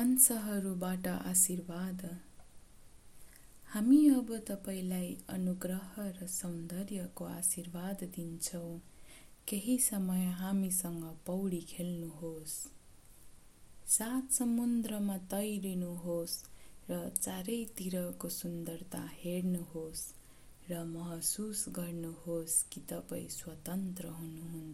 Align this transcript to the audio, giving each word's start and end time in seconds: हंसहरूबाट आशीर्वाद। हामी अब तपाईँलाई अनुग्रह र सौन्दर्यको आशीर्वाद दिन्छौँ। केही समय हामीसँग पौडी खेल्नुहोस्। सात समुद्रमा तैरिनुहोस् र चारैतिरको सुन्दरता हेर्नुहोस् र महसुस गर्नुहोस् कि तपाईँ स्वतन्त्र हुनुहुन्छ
हंसहरूबाट 0.00 1.06
आशीर्वाद। 1.06 2.18
हामी 3.66 4.08
अब 4.08 4.44
तपाईँलाई 4.48 5.18
अनुग्रह 5.28 5.90
र 5.98 6.26
सौन्दर्यको 6.26 7.24
आशीर्वाद 7.24 8.04
दिन्छौँ। 8.04 8.80
केही 9.48 9.78
समय 9.78 10.24
हामीसँग 10.24 11.18
पौडी 11.26 11.60
खेल्नुहोस्। 11.60 12.66
सात 13.86 14.32
समुद्रमा 14.32 15.18
तैरिनुहोस् 15.18 16.44
र 16.90 17.08
चारैतिरको 17.20 18.28
सुन्दरता 18.28 19.10
हेर्नुहोस् 19.12 20.14
र 20.70 20.84
महसुस 20.84 21.64
गर्नुहोस् 21.68 22.64
कि 22.64 22.80
तपाईँ 22.80 23.28
स्वतन्त्र 23.28 24.06
हुनुहुन्छ 24.06 24.69